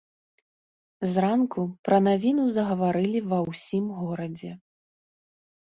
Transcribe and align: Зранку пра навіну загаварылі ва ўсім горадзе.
Зранку 1.11 1.61
пра 1.89 1.97
навіну 2.09 2.43
загаварылі 2.55 3.19
ва 3.29 3.39
ўсім 3.53 3.85
горадзе. 4.01 4.51